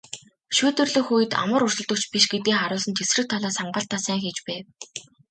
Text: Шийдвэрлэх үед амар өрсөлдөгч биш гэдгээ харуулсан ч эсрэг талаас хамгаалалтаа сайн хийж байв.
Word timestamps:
Шийдвэрлэх 0.55 1.07
үед 1.15 1.31
амар 1.43 1.63
өрсөлдөгч 1.67 2.03
биш 2.13 2.25
гэдгээ 2.31 2.55
харуулсан 2.59 2.93
ч 2.95 2.99
эсрэг 3.05 3.25
талаас 3.29 3.55
хамгаалалтаа 3.59 3.99
сайн 4.05 4.19
хийж 4.23 4.37
байв. 4.47 4.65